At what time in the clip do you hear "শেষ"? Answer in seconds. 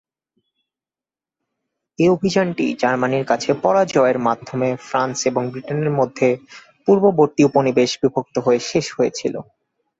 8.69-8.85